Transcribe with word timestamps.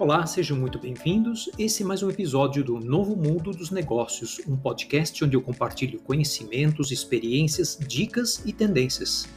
Olá, 0.00 0.24
sejam 0.26 0.56
muito 0.56 0.78
bem-vindos. 0.78 1.50
Esse 1.58 1.82
é 1.82 1.86
mais 1.86 2.04
um 2.04 2.08
episódio 2.08 2.62
do 2.62 2.78
Novo 2.78 3.16
Mundo 3.16 3.50
dos 3.50 3.72
Negócios, 3.72 4.40
um 4.46 4.56
podcast 4.56 5.24
onde 5.24 5.34
eu 5.34 5.42
compartilho 5.42 5.98
conhecimentos, 5.98 6.92
experiências, 6.92 7.76
dicas 7.76 8.40
e 8.46 8.52
tendências. 8.52 9.28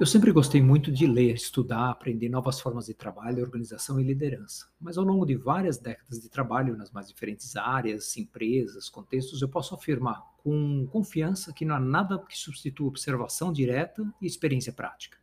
Eu 0.00 0.06
sempre 0.06 0.32
gostei 0.32 0.60
muito 0.60 0.90
de 0.90 1.06
ler, 1.06 1.34
estudar, 1.34 1.90
aprender 1.90 2.28
novas 2.28 2.60
formas 2.60 2.86
de 2.86 2.94
trabalho, 2.94 3.44
organização 3.44 4.00
e 4.00 4.02
liderança. 4.02 4.66
Mas 4.80 4.98
ao 4.98 5.04
longo 5.04 5.24
de 5.24 5.36
várias 5.36 5.78
décadas 5.78 6.20
de 6.20 6.28
trabalho 6.28 6.76
nas 6.76 6.90
mais 6.90 7.06
diferentes 7.06 7.54
áreas, 7.54 8.16
empresas, 8.16 8.88
contextos, 8.88 9.40
eu 9.40 9.48
posso 9.48 9.72
afirmar 9.72 10.20
com 10.38 10.84
confiança 10.90 11.52
que 11.52 11.64
não 11.64 11.76
há 11.76 11.80
nada 11.80 12.18
que 12.18 12.36
substitua 12.36 12.88
observação 12.88 13.52
direta 13.52 14.02
e 14.20 14.26
experiência 14.26 14.72
prática. 14.72 15.16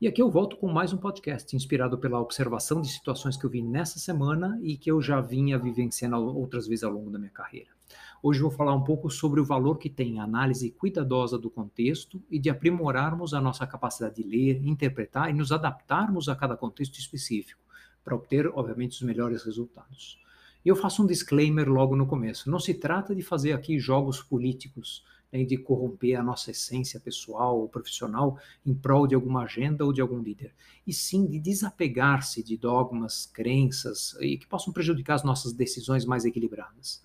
E 0.00 0.08
aqui 0.08 0.22
eu 0.22 0.30
volto 0.30 0.56
com 0.56 0.66
mais 0.66 0.94
um 0.94 0.96
podcast 0.96 1.54
inspirado 1.54 1.98
pela 1.98 2.18
observação 2.18 2.80
de 2.80 2.88
situações 2.88 3.36
que 3.36 3.44
eu 3.44 3.50
vi 3.50 3.60
nessa 3.60 3.98
semana 3.98 4.58
e 4.62 4.74
que 4.74 4.90
eu 4.90 4.98
já 5.02 5.20
vinha 5.20 5.58
vivenciando 5.58 6.16
outras 6.16 6.66
vezes 6.66 6.84
ao 6.84 6.90
longo 6.90 7.10
da 7.10 7.18
minha 7.18 7.30
carreira. 7.30 7.68
Hoje 8.22 8.40
vou 8.40 8.50
falar 8.50 8.74
um 8.74 8.82
pouco 8.82 9.10
sobre 9.10 9.42
o 9.42 9.44
valor 9.44 9.76
que 9.76 9.90
tem 9.90 10.18
a 10.18 10.24
análise 10.24 10.70
cuidadosa 10.70 11.38
do 11.38 11.50
contexto 11.50 12.22
e 12.30 12.38
de 12.38 12.48
aprimorarmos 12.48 13.34
a 13.34 13.42
nossa 13.42 13.66
capacidade 13.66 14.14
de 14.14 14.22
ler, 14.22 14.66
interpretar 14.66 15.28
e 15.28 15.34
nos 15.34 15.52
adaptarmos 15.52 16.30
a 16.30 16.34
cada 16.34 16.56
contexto 16.56 16.98
específico, 16.98 17.60
para 18.02 18.14
obter, 18.14 18.46
obviamente, 18.46 18.92
os 18.92 19.02
melhores 19.02 19.44
resultados. 19.44 20.18
Eu 20.64 20.76
faço 20.76 21.02
um 21.02 21.06
disclaimer 21.06 21.68
logo 21.68 21.94
no 21.94 22.06
começo: 22.06 22.50
não 22.50 22.58
se 22.58 22.72
trata 22.72 23.14
de 23.14 23.22
fazer 23.22 23.52
aqui 23.52 23.78
jogos 23.78 24.22
políticos 24.22 25.04
né, 25.32 25.44
de 25.44 25.56
corromper 25.56 26.18
a 26.18 26.22
nossa 26.22 26.50
essência 26.50 26.98
pessoal 26.98 27.58
ou 27.60 27.68
profissional 27.68 28.38
em 28.64 28.74
prol 28.74 29.06
de 29.06 29.14
alguma 29.14 29.42
agenda 29.42 29.84
ou 29.84 29.92
de 29.92 30.00
algum 30.00 30.20
líder, 30.20 30.52
e 30.86 30.92
sim 30.92 31.26
de 31.26 31.38
desapegar-se 31.38 32.42
de 32.42 32.56
dogmas, 32.56 33.26
crenças 33.26 34.16
e 34.20 34.36
que 34.36 34.46
possam 34.46 34.72
prejudicar 34.72 35.14
as 35.14 35.24
nossas 35.24 35.52
decisões 35.52 36.04
mais 36.04 36.24
equilibradas. 36.24 37.02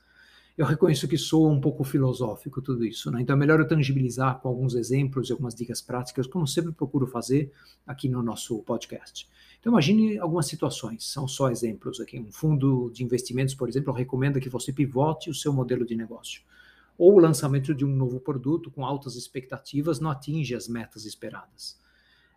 Eu 0.57 0.65
reconheço 0.65 1.05
que 1.05 1.17
sou 1.17 1.51
um 1.51 1.59
pouco 1.59 1.83
filosófico 1.83 2.61
tudo 2.61 2.85
isso, 2.85 3.11
né? 3.11 3.21
então 3.21 3.35
é 3.35 3.39
melhor 3.39 3.59
eu 3.59 3.67
tangibilizar 3.67 4.39
com 4.39 4.47
alguns 4.47 4.73
exemplos 4.73 5.27
e 5.27 5.33
algumas 5.33 5.53
dicas 5.53 5.81
práticas, 5.81 6.27
como 6.27 6.47
sempre 6.47 6.71
procuro 6.71 7.05
fazer 7.05 7.51
aqui 7.85 8.07
no 8.07 8.23
nosso 8.23 8.57
podcast. 8.59 9.27
Então 9.59 9.73
imagine 9.73 10.17
algumas 10.17 10.47
situações, 10.47 11.03
são 11.11 11.27
só 11.27 11.49
exemplos 11.49 11.99
aqui. 11.99 12.17
Um 12.17 12.31
fundo 12.31 12.89
de 12.93 13.03
investimentos, 13.03 13.53
por 13.53 13.67
exemplo, 13.67 13.91
recomenda 13.91 14.39
que 14.39 14.47
você 14.47 14.71
pivote 14.71 15.29
o 15.29 15.33
seu 15.33 15.51
modelo 15.51 15.85
de 15.85 15.93
negócio 15.93 16.41
ou 16.97 17.15
o 17.15 17.19
lançamento 17.19 17.73
de 17.73 17.85
um 17.85 17.95
novo 17.95 18.19
produto 18.19 18.71
com 18.71 18.85
altas 18.85 19.15
expectativas 19.15 19.99
não 19.99 20.09
atinge 20.09 20.55
as 20.55 20.67
metas 20.67 21.05
esperadas. 21.05 21.79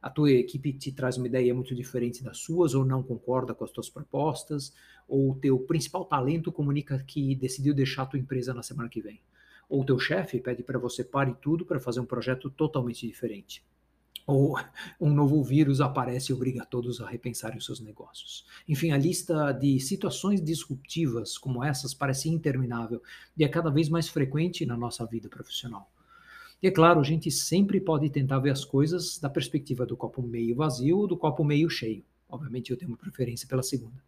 A 0.01 0.09
tua 0.09 0.31
equipe 0.31 0.73
te 0.73 0.93
traz 0.93 1.17
uma 1.17 1.27
ideia 1.27 1.55
muito 1.55 1.75
diferente 1.75 2.23
das 2.23 2.39
suas 2.39 2.75
ou 2.75 2.85
não 2.85 3.03
concorda 3.03 3.55
com 3.55 3.65
as 3.65 3.71
tuas 3.71 3.89
propostas, 3.89 4.73
ou 5.09 5.33
o 5.33 5.35
teu 5.35 5.59
principal 5.59 6.05
talento 6.05 6.53
comunica 6.53 7.03
que 7.07 7.35
decidiu 7.35 7.75
deixar 7.75 8.03
a 8.03 8.07
tua 8.07 8.19
empresa 8.19 8.55
na 8.55 8.63
semana 8.63 8.89
que 8.89 9.01
vem. 9.01 9.21
Ou 9.69 9.83
o 9.83 9.85
teu 9.85 9.99
chefe 9.99 10.41
pede 10.41 10.63
para 10.63 10.79
você 10.79 11.03
pare 11.03 11.35
tudo 11.41 11.65
para 11.65 11.81
fazer 11.81 12.01
um 12.01 12.07
projeto 12.07 12.49
totalmente 12.49 13.07
diferente 13.07 13.65
ou 14.29 14.61
um 15.01 15.11
novo 15.11 15.43
vírus 15.43 15.81
aparece 15.81 16.31
e 16.31 16.35
obriga 16.35 16.65
todos 16.67 17.01
a 17.01 17.09
repensarem 17.09 17.57
os 17.57 17.65
seus 17.65 17.81
negócios. 17.81 18.45
Enfim, 18.69 18.93
a 18.93 18.99
lista 18.99 19.53
de 19.53 19.81
situações 19.81 20.45
disruptivas 20.45 21.39
como 21.39 21.65
essas 21.65 21.95
parece 21.95 22.29
interminável 22.29 23.03
e 23.37 23.43
é 23.43 23.49
cada 23.49 23.71
vez 23.71 23.89
mais 23.89 24.07
frequente 24.07 24.67
na 24.67 24.77
nossa 24.77 25.05
vida 25.07 25.29
profissional. 25.31 25.91
E 26.63 26.67
é 26.67 26.71
claro, 26.71 27.01
a 27.01 27.05
gente 27.05 27.31
sempre 27.31 27.81
pode 27.81 28.11
tentar 28.11 28.41
ver 28.41 28.51
as 28.51 28.65
coisas 28.65 29.19
da 29.19 29.31
perspectiva 29.31 29.87
do 29.87 29.97
copo 29.97 30.21
meio 30.21 30.55
vazio 30.55 30.99
ou 30.99 31.07
do 31.07 31.17
copo 31.17 31.43
meio 31.43 31.71
cheio. 31.71 32.05
Obviamente 32.29 32.71
eu 32.71 32.77
tenho 32.77 32.91
uma 32.91 32.99
preferência 32.99 33.49
pela 33.49 33.63
segunda. 33.63 34.05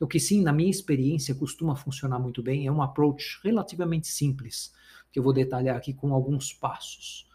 O 0.00 0.06
que 0.06 0.18
sim, 0.18 0.42
na 0.42 0.52
minha 0.52 0.70
experiência, 0.70 1.34
costuma 1.34 1.76
funcionar 1.76 2.18
muito 2.18 2.42
bem 2.42 2.66
é 2.66 2.72
um 2.72 2.82
approach 2.82 3.38
relativamente 3.44 4.08
simples, 4.08 4.72
que 5.12 5.18
eu 5.18 5.22
vou 5.22 5.32
detalhar 5.32 5.76
aqui 5.76 5.92
com 5.92 6.12
alguns 6.12 6.52
passos. 6.52 7.29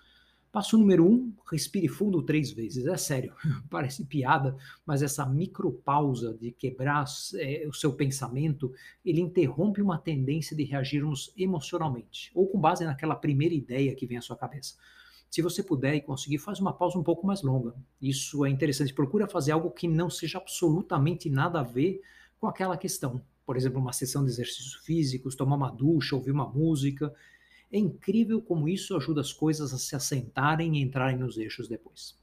Passo 0.56 0.78
número 0.78 1.06
um, 1.06 1.34
respire 1.52 1.90
fundo 1.90 2.24
três 2.24 2.50
vezes. 2.50 2.86
É 2.86 2.96
sério, 2.96 3.34
parece 3.70 4.06
piada, 4.06 4.56
mas 4.86 5.02
essa 5.02 5.26
micropausa 5.26 6.34
de 6.34 6.50
quebrar 6.50 7.04
é, 7.36 7.68
o 7.68 7.74
seu 7.74 7.92
pensamento, 7.92 8.72
ele 9.04 9.20
interrompe 9.20 9.82
uma 9.82 9.98
tendência 9.98 10.56
de 10.56 10.64
reagirmos 10.64 11.34
emocionalmente, 11.36 12.32
ou 12.34 12.48
com 12.48 12.58
base 12.58 12.86
naquela 12.86 13.18
primeira 13.18 13.54
ideia 13.54 13.94
que 13.94 14.06
vem 14.06 14.18
à 14.18 14.22
sua 14.22 14.38
cabeça. 14.38 14.76
Se 15.30 15.42
você 15.42 15.62
puder 15.62 15.94
e 15.94 16.00
conseguir, 16.00 16.38
faz 16.38 16.62
uma 16.62 16.72
pausa 16.72 16.98
um 16.98 17.04
pouco 17.04 17.28
mais 17.28 17.42
longa. 17.42 17.76
Isso 18.02 18.46
é 18.46 18.50
interessante. 18.50 18.94
Procura 18.94 19.28
fazer 19.28 19.52
algo 19.52 19.70
que 19.72 19.90
não 19.90 20.10
seja 20.10 20.38
absolutamente 20.38 21.30
nada 21.30 21.60
a 21.60 21.64
ver 21.64 22.00
com 22.40 22.48
aquela 22.48 22.78
questão. 22.78 23.22
Por 23.46 23.58
exemplo, 23.58 23.82
uma 23.82 23.92
sessão 23.92 24.24
de 24.24 24.32
exercícios 24.32 24.76
físicos, 24.86 25.36
tomar 25.36 25.58
uma 25.58 25.70
ducha, 25.70 26.16
ouvir 26.16 26.32
uma 26.32 26.48
música 26.48 27.14
é 27.76 27.78
incrível 27.78 28.42
como 28.42 28.70
isso 28.70 28.96
ajuda 28.96 29.20
as 29.20 29.34
coisas 29.34 29.74
a 29.74 29.78
se 29.78 29.98
assentarem 29.98 30.78
e 30.78 30.82
entrarem 30.82 31.18
nos 31.18 31.38
eixos 31.38 31.68
depois. 31.68 32.18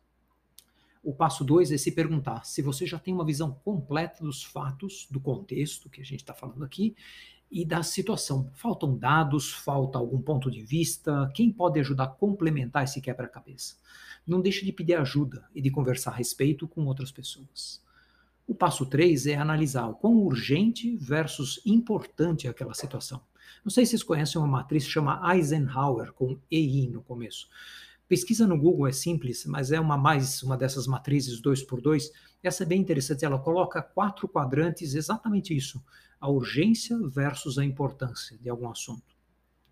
O 1.04 1.12
passo 1.12 1.44
dois 1.44 1.70
é 1.70 1.76
se 1.76 1.92
perguntar 1.92 2.46
se 2.46 2.62
você 2.62 2.86
já 2.86 2.98
tem 2.98 3.12
uma 3.12 3.24
visão 3.24 3.52
completa 3.62 4.24
dos 4.24 4.42
fatos, 4.42 5.06
do 5.10 5.20
contexto 5.20 5.90
que 5.90 6.00
a 6.00 6.04
gente 6.04 6.20
está 6.20 6.32
falando 6.32 6.64
aqui 6.64 6.96
e 7.50 7.66
da 7.66 7.82
situação. 7.82 8.50
Faltam 8.54 8.96
dados, 8.96 9.52
falta 9.52 9.98
algum 9.98 10.22
ponto 10.22 10.50
de 10.50 10.62
vista, 10.62 11.30
quem 11.34 11.52
pode 11.52 11.78
ajudar 11.80 12.04
a 12.04 12.08
complementar 12.08 12.84
esse 12.84 13.02
quebra-cabeça? 13.02 13.76
Não 14.26 14.40
deixe 14.40 14.64
de 14.64 14.72
pedir 14.72 14.94
ajuda 14.94 15.46
e 15.54 15.60
de 15.60 15.70
conversar 15.70 16.12
a 16.12 16.16
respeito 16.16 16.66
com 16.66 16.86
outras 16.86 17.12
pessoas. 17.12 17.82
O 18.46 18.54
passo 18.54 18.86
3 18.86 19.26
é 19.26 19.34
analisar 19.34 19.86
o 19.86 19.94
quão 19.94 20.16
urgente 20.16 20.96
versus 20.96 21.60
importante 21.66 22.46
é 22.46 22.50
aquela 22.50 22.72
situação. 22.72 23.20
Não 23.64 23.70
sei 23.70 23.84
se 23.84 23.90
vocês 23.90 24.02
conhecem 24.02 24.40
uma 24.40 24.48
matriz 24.48 24.84
que 24.84 24.90
chama 24.90 25.20
Eisenhower, 25.34 26.12
com 26.12 26.38
EI 26.50 26.88
no 26.88 27.02
começo. 27.02 27.48
Pesquisa 28.08 28.46
no 28.46 28.58
Google 28.58 28.88
é 28.88 28.92
simples, 28.92 29.46
mas 29.46 29.72
é 29.72 29.80
uma 29.80 29.96
mais 29.96 30.42
uma 30.42 30.56
dessas 30.56 30.86
matrizes 30.86 31.40
2 31.40 31.62
por 31.62 31.80
2 31.80 32.12
Essa 32.42 32.62
é 32.62 32.66
bem 32.66 32.80
interessante, 32.80 33.24
ela 33.24 33.38
coloca 33.38 33.80
quatro 33.80 34.28
quadrantes, 34.28 34.94
exatamente 34.94 35.56
isso: 35.56 35.82
a 36.20 36.28
urgência 36.28 36.98
versus 37.08 37.58
a 37.58 37.64
importância 37.64 38.36
de 38.38 38.50
algum 38.50 38.68
assunto. 38.68 39.16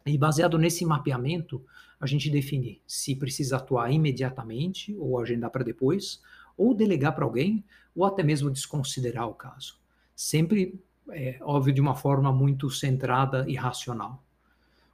E 0.06 0.16
baseado 0.16 0.56
nesse 0.56 0.84
mapeamento, 0.86 1.62
a 2.00 2.06
gente 2.06 2.30
define 2.30 2.80
se 2.86 3.14
precisa 3.14 3.58
atuar 3.58 3.92
imediatamente 3.92 4.96
ou 4.96 5.20
agendar 5.20 5.50
para 5.50 5.62
depois, 5.62 6.22
ou 6.56 6.74
delegar 6.74 7.14
para 7.14 7.24
alguém, 7.24 7.62
ou 7.94 8.04
até 8.04 8.22
mesmo 8.22 8.50
desconsiderar 8.50 9.28
o 9.28 9.34
caso. 9.34 9.78
Sempre 10.16 10.82
é, 11.12 11.38
óbvio, 11.40 11.72
de 11.72 11.80
uma 11.80 11.94
forma 11.94 12.32
muito 12.32 12.70
centrada 12.70 13.44
e 13.48 13.54
racional. 13.54 14.22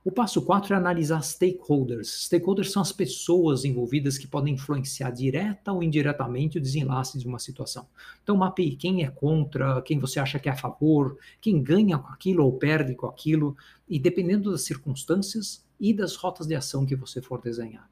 O 0.06 0.12
passo 0.12 0.40
4 0.40 0.72
é 0.72 0.76
analisar 0.76 1.20
stakeholders. 1.20 2.26
Stakeholders 2.26 2.70
são 2.70 2.80
as 2.80 2.92
pessoas 2.92 3.64
envolvidas 3.64 4.16
que 4.16 4.28
podem 4.28 4.54
influenciar 4.54 5.10
direta 5.10 5.72
ou 5.72 5.82
indiretamente 5.82 6.58
o 6.58 6.60
desenlace 6.60 7.18
de 7.18 7.26
uma 7.26 7.40
situação. 7.40 7.88
Então, 8.22 8.36
mapeie 8.36 8.76
quem 8.76 9.02
é 9.02 9.10
contra, 9.10 9.82
quem 9.82 9.98
você 9.98 10.20
acha 10.20 10.38
que 10.38 10.48
é 10.48 10.52
a 10.52 10.56
favor, 10.56 11.18
quem 11.40 11.60
ganha 11.60 11.98
com 11.98 12.12
aquilo 12.12 12.44
ou 12.44 12.52
perde 12.52 12.94
com 12.94 13.08
aquilo, 13.08 13.56
e 13.88 13.98
dependendo 13.98 14.52
das 14.52 14.62
circunstâncias 14.62 15.66
e 15.80 15.92
das 15.92 16.14
rotas 16.14 16.46
de 16.46 16.54
ação 16.54 16.86
que 16.86 16.94
você 16.94 17.20
for 17.20 17.42
desenhar. 17.42 17.90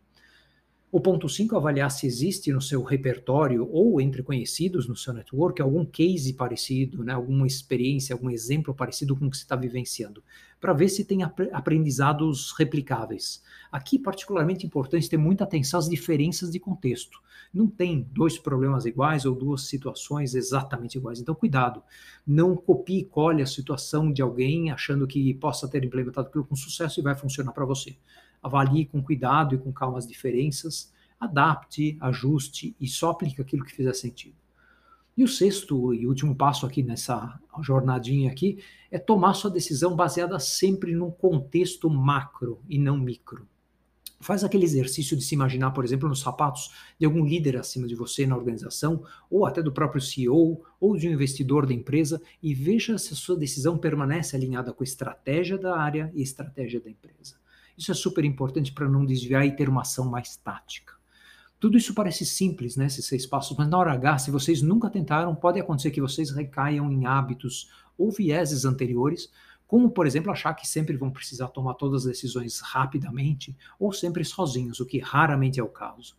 O 0.94 1.00
ponto 1.00 1.28
5 1.28 1.56
avaliar 1.56 1.90
se 1.90 2.06
existe 2.06 2.52
no 2.52 2.60
seu 2.60 2.80
repertório 2.80 3.68
ou 3.68 4.00
entre 4.00 4.22
conhecidos 4.22 4.86
no 4.86 4.94
seu 4.94 5.12
network 5.12 5.60
algum 5.60 5.84
case 5.84 6.32
parecido, 6.34 7.02
né, 7.02 7.12
alguma 7.12 7.48
experiência, 7.48 8.14
algum 8.14 8.30
exemplo 8.30 8.72
parecido 8.72 9.16
com 9.16 9.26
o 9.26 9.30
que 9.30 9.36
você 9.36 9.42
está 9.42 9.56
vivenciando, 9.56 10.22
para 10.60 10.72
ver 10.72 10.88
se 10.88 11.04
tem 11.04 11.24
aprendizados 11.24 12.54
replicáveis. 12.56 13.42
Aqui, 13.72 13.98
particularmente 13.98 14.64
importante 14.64 15.10
ter 15.10 15.16
muita 15.16 15.42
atenção 15.42 15.80
às 15.80 15.88
diferenças 15.88 16.48
de 16.52 16.60
contexto. 16.60 17.20
Não 17.52 17.66
tem 17.66 18.08
dois 18.12 18.38
problemas 18.38 18.86
iguais 18.86 19.24
ou 19.24 19.34
duas 19.34 19.62
situações 19.62 20.36
exatamente 20.36 20.96
iguais. 20.96 21.18
Então, 21.18 21.34
cuidado. 21.34 21.82
Não 22.24 22.54
copie 22.54 23.00
e 23.00 23.04
colhe 23.04 23.42
a 23.42 23.46
situação 23.46 24.12
de 24.12 24.22
alguém 24.22 24.70
achando 24.70 25.08
que 25.08 25.34
possa 25.34 25.66
ter 25.66 25.82
implementado 25.82 26.28
aquilo 26.28 26.44
com 26.44 26.54
sucesso 26.54 27.00
e 27.00 27.02
vai 27.02 27.16
funcionar 27.16 27.50
para 27.50 27.64
você 27.64 27.96
avalie 28.44 28.84
com 28.84 29.02
cuidado 29.02 29.54
e 29.54 29.58
com 29.58 29.72
calma 29.72 29.96
as 29.96 30.06
diferenças, 30.06 30.92
adapte, 31.24 31.96
ajuste 32.00 32.76
e 32.80 32.86
só 32.86 33.10
aplique 33.10 33.40
aquilo 33.40 33.64
que 33.64 33.74
fizer 33.74 33.94
sentido. 33.94 34.36
E 35.16 35.22
o 35.22 35.28
sexto 35.28 35.94
e 35.94 36.06
último 36.06 36.34
passo 36.34 36.66
aqui 36.66 36.82
nessa 36.82 37.38
jornadinha 37.62 38.30
aqui 38.30 38.58
é 38.90 38.98
tomar 38.98 39.34
sua 39.34 39.50
decisão 39.50 39.94
baseada 39.94 40.38
sempre 40.40 40.92
num 40.92 41.10
contexto 41.10 41.88
macro 41.88 42.60
e 42.68 42.78
não 42.78 42.98
micro. 42.98 43.46
Faz 44.20 44.42
aquele 44.42 44.64
exercício 44.64 45.16
de 45.16 45.22
se 45.22 45.34
imaginar, 45.34 45.70
por 45.72 45.84
exemplo, 45.84 46.08
nos 46.08 46.20
sapatos 46.20 46.72
de 46.98 47.04
algum 47.04 47.24
líder 47.24 47.58
acima 47.58 47.86
de 47.86 47.94
você 47.94 48.26
na 48.26 48.36
organização, 48.36 49.04
ou 49.30 49.44
até 49.44 49.62
do 49.62 49.70
próprio 49.70 50.00
CEO, 50.00 50.64
ou 50.80 50.96
de 50.96 51.06
um 51.06 51.12
investidor 51.12 51.66
da 51.66 51.74
empresa, 51.74 52.20
e 52.42 52.54
veja 52.54 52.96
se 52.96 53.12
a 53.12 53.16
sua 53.16 53.36
decisão 53.36 53.76
permanece 53.76 54.34
alinhada 54.34 54.72
com 54.72 54.82
a 54.82 54.84
estratégia 54.84 55.58
da 55.58 55.78
área 55.78 56.10
e 56.14 56.20
a 56.20 56.24
estratégia 56.24 56.80
da 56.80 56.90
empresa. 56.90 57.36
Isso 57.76 57.92
é 57.92 57.94
super 57.94 58.24
importante 58.24 58.72
para 58.72 58.88
não 58.88 59.04
desviar 59.04 59.46
e 59.46 59.54
ter 59.54 59.68
uma 59.68 59.82
ação 59.82 60.10
mais 60.10 60.36
tática. 60.36 60.94
Tudo 61.64 61.78
isso 61.78 61.94
parece 61.94 62.26
simples, 62.26 62.76
né, 62.76 62.84
esses 62.84 63.06
seis 63.06 63.24
passos, 63.24 63.56
mas 63.56 63.66
na 63.66 63.78
hora 63.78 63.94
H, 63.94 64.18
se 64.18 64.30
vocês 64.30 64.60
nunca 64.60 64.90
tentaram, 64.90 65.34
pode 65.34 65.58
acontecer 65.58 65.90
que 65.90 65.98
vocês 65.98 66.30
recaiam 66.30 66.92
em 66.92 67.06
hábitos 67.06 67.70
ou 67.96 68.10
vieses 68.10 68.66
anteriores, 68.66 69.32
como, 69.66 69.88
por 69.90 70.06
exemplo, 70.06 70.30
achar 70.30 70.52
que 70.52 70.68
sempre 70.68 70.94
vão 70.94 71.10
precisar 71.10 71.48
tomar 71.48 71.72
todas 71.72 72.02
as 72.02 72.12
decisões 72.12 72.60
rapidamente 72.60 73.56
ou 73.80 73.94
sempre 73.94 74.22
sozinhos, 74.26 74.78
o 74.78 74.84
que 74.84 74.98
raramente 74.98 75.58
é 75.58 75.62
o 75.62 75.68
caso. 75.68 76.14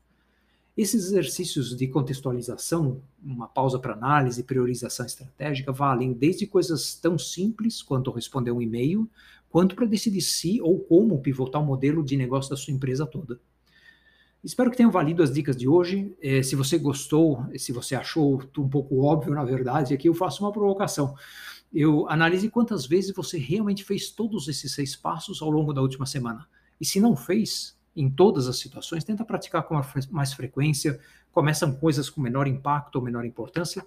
Esses 0.75 1.05
exercícios 1.05 1.77
de 1.77 1.87
contextualização, 1.89 2.99
uma 3.23 3.47
pausa 3.47 3.77
para 3.77 3.93
análise, 3.93 4.41
priorização 4.41 5.05
estratégica, 5.05 5.71
valem 5.71 6.11
desde 6.11 6.47
coisas 6.47 6.95
tão 6.95 7.19
simples 7.19 7.83
quanto 7.83 8.09
responder 8.09 8.49
um 8.49 8.63
e-mail, 8.63 9.07
quanto 9.51 9.75
para 9.75 9.85
decidir 9.85 10.21
se 10.21 10.59
ou 10.59 10.79
como 10.79 11.21
pivotar 11.21 11.61
o 11.61 11.65
modelo 11.67 12.03
de 12.03 12.17
negócio 12.17 12.49
da 12.49 12.57
sua 12.57 12.73
empresa 12.73 13.05
toda. 13.05 13.39
Espero 14.45 14.69
que 14.69 14.77
tenham 14.77 14.91
valido 14.91 15.23
as 15.23 15.33
dicas 15.33 15.57
de 15.57 15.67
hoje. 15.67 16.15
Eh, 16.21 16.43
se 16.43 16.55
você 16.55 16.77
gostou, 16.77 17.43
se 17.57 17.71
você 17.71 17.95
achou 17.95 18.39
um 18.59 18.69
pouco 18.69 19.01
óbvio, 19.01 19.33
na 19.33 19.43
verdade, 19.43 19.91
aqui 19.91 20.07
eu 20.07 20.13
faço 20.13 20.43
uma 20.43 20.51
provocação. 20.51 21.15
Eu 21.73 22.07
analise 22.07 22.47
quantas 22.47 22.85
vezes 22.85 23.11
você 23.15 23.39
realmente 23.39 23.83
fez 23.83 24.11
todos 24.11 24.47
esses 24.47 24.71
seis 24.71 24.95
passos 24.95 25.41
ao 25.41 25.49
longo 25.49 25.73
da 25.73 25.81
última 25.81 26.05
semana. 26.05 26.47
E 26.79 26.85
se 26.85 27.01
não 27.01 27.15
fez, 27.15 27.75
em 27.95 28.07
todas 28.07 28.47
as 28.47 28.59
situações, 28.59 29.03
tenta 29.03 29.25
praticar 29.25 29.63
com 29.63 29.81
mais 30.11 30.31
frequência, 30.33 30.99
começam 31.31 31.73
coisas 31.73 32.07
com 32.07 32.21
menor 32.21 32.45
impacto 32.45 32.97
ou 32.97 33.01
menor 33.01 33.25
importância, 33.25 33.83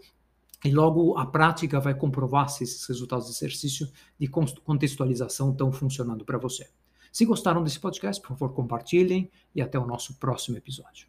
e 0.64 0.72
logo 0.72 1.16
a 1.16 1.24
prática 1.24 1.78
vai 1.78 1.94
comprovar 1.94 2.48
se 2.48 2.64
esses 2.64 2.84
resultados 2.84 3.26
de 3.26 3.32
exercício 3.32 3.88
de 4.18 4.26
contextualização 4.26 5.52
estão 5.52 5.70
funcionando 5.70 6.24
para 6.24 6.36
você. 6.36 6.68
Se 7.12 7.24
gostaram 7.24 7.62
desse 7.62 7.80
podcast, 7.80 8.20
por 8.20 8.28
favor, 8.28 8.52
compartilhem 8.54 9.30
e 9.54 9.60
até 9.60 9.78
o 9.78 9.86
nosso 9.86 10.14
próximo 10.18 10.56
episódio. 10.56 11.08